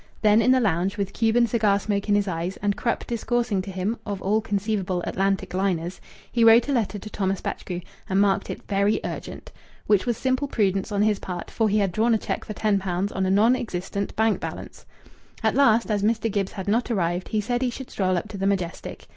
Then 0.23 0.41
in 0.41 0.49
the 0.51 0.59
lounge, 0.59 0.97
with 0.97 1.13
Cuban 1.13 1.45
cigar 1.45 1.77
smoke 1.79 2.09
in 2.09 2.15
his 2.15 2.27
eyes, 2.27 2.57
and 2.63 2.75
Krupp 2.75 3.05
discoursing 3.05 3.61
to 3.61 3.69
him 3.69 3.99
of 4.03 4.19
all 4.19 4.41
conceivable 4.41 5.03
Atlantic 5.05 5.53
liners, 5.53 6.01
he 6.31 6.43
wrote 6.43 6.67
a 6.67 6.71
letter 6.71 6.97
to 6.97 7.07
Thomas 7.11 7.39
Batchgrew 7.39 7.81
and 8.09 8.19
marked 8.19 8.49
it 8.49 8.63
"Very 8.67 8.99
urgent" 9.03 9.51
which 9.85 10.07
was 10.07 10.17
simple 10.17 10.47
prudence 10.47 10.91
on 10.91 11.03
his 11.03 11.19
part, 11.19 11.51
for 11.51 11.69
he 11.69 11.77
had 11.77 11.91
drawn 11.91 12.15
a 12.15 12.17
cheque 12.17 12.45
for 12.45 12.53
ten 12.53 12.79
pounds 12.79 13.11
on 13.11 13.27
a 13.27 13.29
non 13.29 13.55
existent 13.55 14.15
bank 14.15 14.39
balance. 14.39 14.87
At 15.43 15.53
last, 15.53 15.91
as 15.91 16.01
Mr. 16.01 16.31
Gibbs 16.31 16.53
had 16.53 16.67
not 16.67 16.89
arrived, 16.89 17.27
he 17.27 17.39
said 17.39 17.61
he 17.61 17.69
should 17.69 17.91
stroll 17.91 18.17
up 18.17 18.27
to 18.29 18.39
the 18.39 18.47
Majestic. 18.47 19.05